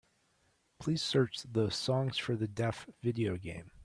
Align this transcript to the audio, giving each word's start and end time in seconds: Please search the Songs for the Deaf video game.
Please 0.79 1.03
search 1.03 1.43
the 1.43 1.69
Songs 1.69 2.17
for 2.17 2.35
the 2.35 2.47
Deaf 2.47 2.87
video 3.03 3.37
game. 3.37 3.69